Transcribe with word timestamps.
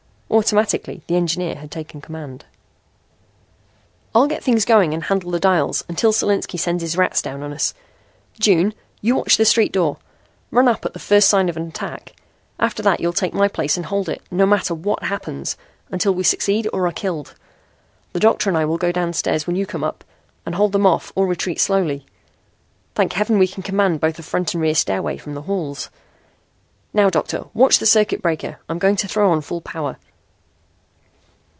Automatically 0.33 1.01
the 1.07 1.17
engineer 1.17 1.55
had 1.55 1.69
taken 1.69 1.99
command. 1.99 2.45
"I'll 4.15 4.29
get 4.29 4.41
things 4.41 4.63
going 4.63 4.93
and 4.93 5.03
handle 5.03 5.29
the 5.29 5.41
dials 5.41 5.83
until 5.89 6.13
Solinski 6.13 6.57
sends 6.57 6.81
his 6.81 6.95
rats 6.95 7.21
down 7.21 7.43
on 7.43 7.51
us. 7.51 7.73
June, 8.39 8.73
you 9.01 9.13
watch 9.13 9.35
the 9.35 9.43
street 9.43 9.73
door. 9.73 9.97
Run 10.49 10.69
up 10.69 10.85
at 10.85 10.93
the 10.93 10.99
first 10.99 11.27
sign 11.27 11.49
of 11.49 11.57
an 11.57 11.67
attack. 11.67 12.13
After 12.61 12.81
that 12.81 13.01
you'll 13.01 13.11
take 13.11 13.33
my 13.33 13.49
place 13.49 13.75
and 13.75 13.87
hold 13.87 14.07
it, 14.07 14.21
no 14.31 14.45
matter 14.45 14.73
what 14.73 15.03
happens, 15.03 15.57
until 15.89 16.13
we 16.13 16.23
succeed 16.23 16.65
or 16.71 16.87
are 16.87 16.93
killed. 16.93 17.35
The 18.13 18.21
doctor 18.21 18.49
and 18.49 18.55
I 18.57 18.63
will 18.63 18.77
go 18.77 18.93
downstairs 18.93 19.45
when 19.45 19.57
you 19.57 19.65
come 19.65 19.83
up, 19.83 20.01
and 20.45 20.55
hold 20.55 20.71
them 20.71 20.85
off 20.85 21.11
or 21.13 21.27
retreat 21.27 21.59
slowly. 21.59 22.05
Thank 22.95 23.11
heaven 23.11 23.37
we 23.37 23.49
can 23.49 23.63
command 23.63 23.99
both 23.99 24.15
the 24.15 24.23
front 24.23 24.53
and 24.53 24.63
rear 24.63 24.75
stairways 24.75 25.19
from 25.19 25.33
the 25.33 25.41
halls. 25.41 25.89
Now 26.93 27.09
doctor, 27.09 27.47
watch 27.53 27.79
the 27.79 27.85
circuit 27.85 28.21
breaker. 28.21 28.59
I'm 28.69 28.79
going 28.79 28.95
to 28.95 29.09
throw 29.09 29.29
on 29.29 29.41
full 29.41 29.59
power." 29.59 29.97